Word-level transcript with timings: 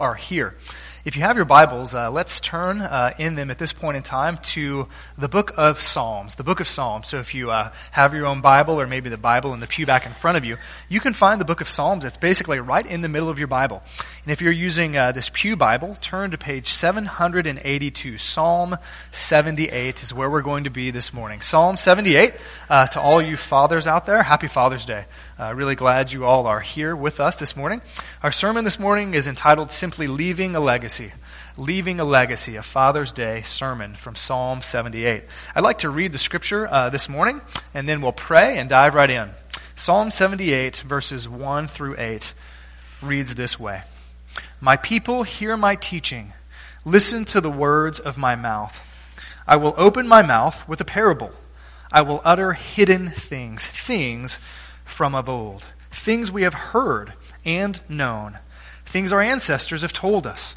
are 0.00 0.14
here. 0.14 0.54
If 1.02 1.16
you 1.16 1.22
have 1.22 1.36
your 1.36 1.46
Bibles, 1.46 1.94
uh, 1.94 2.10
let's 2.10 2.40
turn 2.40 2.82
uh, 2.82 3.14
in 3.16 3.34
them 3.34 3.50
at 3.50 3.56
this 3.56 3.72
point 3.72 3.96
in 3.96 4.02
time 4.02 4.36
to 4.52 4.86
the 5.16 5.28
book 5.28 5.54
of 5.56 5.80
Psalms. 5.80 6.34
The 6.34 6.42
book 6.42 6.60
of 6.60 6.68
Psalms. 6.68 7.08
So 7.08 7.20
if 7.20 7.34
you 7.34 7.50
uh, 7.50 7.72
have 7.92 8.12
your 8.12 8.26
own 8.26 8.42
Bible 8.42 8.78
or 8.78 8.86
maybe 8.86 9.08
the 9.08 9.16
Bible 9.16 9.54
in 9.54 9.60
the 9.60 9.66
pew 9.66 9.86
back 9.86 10.04
in 10.04 10.12
front 10.12 10.36
of 10.36 10.44
you, 10.44 10.58
you 10.90 11.00
can 11.00 11.14
find 11.14 11.40
the 11.40 11.46
book 11.46 11.62
of 11.62 11.68
Psalms. 11.68 12.04
It's 12.04 12.18
basically 12.18 12.60
right 12.60 12.84
in 12.84 13.00
the 13.00 13.08
middle 13.08 13.30
of 13.30 13.38
your 13.38 13.48
Bible. 13.48 13.82
And 14.24 14.30
if 14.30 14.42
you're 14.42 14.52
using 14.52 14.94
uh, 14.94 15.12
this 15.12 15.30
pew 15.32 15.56
Bible, 15.56 15.96
turn 16.02 16.32
to 16.32 16.38
page 16.38 16.68
782. 16.68 18.18
Psalm 18.18 18.76
78 19.10 20.02
is 20.02 20.12
where 20.12 20.28
we're 20.28 20.42
going 20.42 20.64
to 20.64 20.70
be 20.70 20.90
this 20.90 21.14
morning. 21.14 21.40
Psalm 21.40 21.78
78. 21.78 22.34
Uh, 22.68 22.86
to 22.88 23.00
all 23.00 23.22
you 23.22 23.38
fathers 23.38 23.86
out 23.86 24.04
there, 24.04 24.22
happy 24.22 24.48
Father's 24.48 24.84
Day. 24.84 25.06
Uh, 25.38 25.54
really 25.54 25.76
glad 25.76 26.12
you 26.12 26.26
all 26.26 26.46
are 26.46 26.60
here 26.60 26.94
with 26.94 27.20
us 27.20 27.36
this 27.36 27.56
morning. 27.56 27.80
Our 28.22 28.32
sermon 28.32 28.64
this 28.64 28.78
morning 28.78 29.14
is 29.14 29.26
entitled 29.26 29.70
simply 29.70 30.06
Leaving 30.06 30.54
a 30.54 30.60
Legacy 30.60 30.89
legacy. 30.90 31.12
Leaving 31.56 32.00
a 32.00 32.04
legacy, 32.04 32.56
a 32.56 32.62
Father's 32.62 33.12
Day 33.12 33.42
sermon 33.42 33.94
from 33.94 34.16
Psalm 34.16 34.60
78. 34.60 35.22
I'd 35.54 35.62
like 35.62 35.78
to 35.78 35.88
read 35.88 36.10
the 36.10 36.18
scripture 36.18 36.66
uh, 36.66 36.90
this 36.90 37.08
morning, 37.08 37.40
and 37.74 37.88
then 37.88 38.00
we'll 38.00 38.10
pray 38.10 38.58
and 38.58 38.68
dive 38.68 38.96
right 38.96 39.08
in. 39.08 39.30
Psalm 39.76 40.10
78, 40.10 40.78
verses 40.78 41.28
1 41.28 41.68
through 41.68 41.94
8, 41.96 42.34
reads 43.02 43.36
this 43.36 43.56
way 43.60 43.82
My 44.60 44.76
people 44.76 45.22
hear 45.22 45.56
my 45.56 45.76
teaching, 45.76 46.32
listen 46.84 47.24
to 47.26 47.40
the 47.40 47.52
words 47.52 48.00
of 48.00 48.18
my 48.18 48.34
mouth. 48.34 48.80
I 49.46 49.54
will 49.54 49.74
open 49.76 50.08
my 50.08 50.22
mouth 50.22 50.68
with 50.68 50.80
a 50.80 50.84
parable. 50.84 51.30
I 51.92 52.02
will 52.02 52.20
utter 52.24 52.54
hidden 52.54 53.10
things, 53.10 53.64
things 53.64 54.38
from 54.84 55.14
of 55.14 55.28
old, 55.28 55.66
things 55.92 56.32
we 56.32 56.42
have 56.42 56.54
heard 56.54 57.12
and 57.44 57.80
known, 57.88 58.38
things 58.84 59.12
our 59.12 59.20
ancestors 59.20 59.82
have 59.82 59.92
told 59.92 60.26
us 60.26 60.56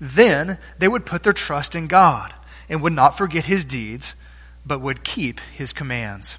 then 0.00 0.58
they 0.78 0.88
would 0.88 1.06
put 1.06 1.22
their 1.22 1.32
trust 1.32 1.74
in 1.74 1.86
God 1.86 2.34
and 2.68 2.82
would 2.82 2.92
not 2.92 3.16
forget 3.16 3.44
his 3.44 3.64
deeds, 3.64 4.14
but 4.64 4.80
would 4.80 5.04
keep 5.04 5.40
his 5.54 5.72
commands. 5.72 6.36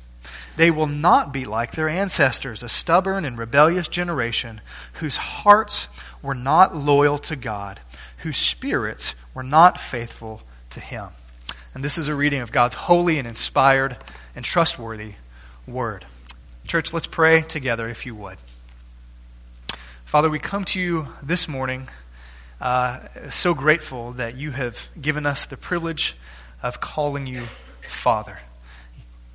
They 0.58 0.72
will 0.72 0.88
not 0.88 1.32
be 1.32 1.46
like 1.46 1.72
their 1.72 1.88
ancestors, 1.88 2.64
a 2.64 2.70
stubborn 2.70 3.26
and 3.26 3.38
rebellious 3.38 3.88
generation 3.88 4.62
whose 4.94 5.18
hearts 5.18 5.88
were 6.22 6.36
not 6.36 6.76
loyal 6.76 7.18
to 7.20 7.36
God, 7.36 7.80
whose 8.18 8.38
spirits 8.38 9.14
were 9.34 9.44
not 9.44 9.80
faithful 9.80 10.42
to 10.72 10.80
him. 10.80 11.10
And 11.74 11.84
this 11.84 11.98
is 11.98 12.08
a 12.08 12.16
reading 12.16 12.42
of 12.42 12.52
God's 12.52 12.76
holy 12.76 13.20
and 13.20 13.28
inspired 13.28 13.98
and 14.36 14.44
trustworthy 14.44 15.14
word. 15.68 16.06
Church, 16.66 16.92
let's 16.92 17.08
pray 17.08 17.44
together 17.44 17.88
if 17.88 18.06
you 18.06 18.16
would. 18.16 18.38
Father, 20.06 20.30
we 20.30 20.40
come 20.40 20.66
to 20.66 20.80
you 20.80 21.08
this 21.22 21.48
morning 21.48 21.88
uh, 22.60 23.00
so 23.30 23.54
grateful 23.54 24.12
that 24.14 24.36
you 24.36 24.52
have 24.52 24.90
given 25.00 25.26
us 25.26 25.46
the 25.46 25.58
privilege 25.58 26.16
of 26.64 26.82
calling 26.82 27.28
you 27.28 27.48
Father. 27.88 28.40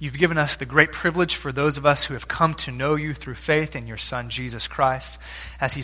You've 0.03 0.19
given 0.19 0.37
us 0.37 0.57
the 0.57 0.67
great 0.67 0.91
privilege 0.91 1.37
for 1.37 1.53
those 1.53 1.79
of 1.79 1.87
us 1.87 2.05
who 2.05 2.15
have 2.15 2.27
come 2.27 2.55
to 2.55 2.73
know 2.73 2.97
you 2.97 3.15
through 3.15 3.37
faith 3.37 3.77
in 3.77 3.87
your 3.87 3.97
Son, 3.97 4.31
Jesus 4.31 4.67
Christ, 4.67 5.17
as 5.61 5.75
he 5.75 5.81